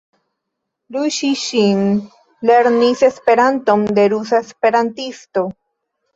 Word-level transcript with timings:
Lu 0.95 1.03
Ŝi-Ŝin 1.17 1.83
lernis 2.51 3.05
Esperanton 3.09 3.85
de 4.01 4.09
rusa 4.17 4.43
esperantisto. 4.47 5.47